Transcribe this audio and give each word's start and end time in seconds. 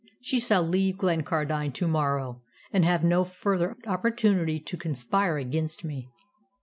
She 0.23 0.39
shall 0.39 0.63
leave 0.63 0.97
Glencardine 0.97 1.73
to 1.73 1.87
morrow, 1.87 2.41
and 2.73 2.83
have 2.83 3.03
no 3.03 3.23
further 3.23 3.77
opportunity 3.85 4.59
to 4.59 4.75
conspire 4.75 5.37
against 5.37 5.83
me." 5.83 6.09